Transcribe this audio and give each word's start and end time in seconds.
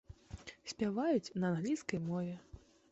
Спяваюць 0.71 1.33
на 1.45 1.55
англійскай 1.55 1.99
мове. 2.09 2.35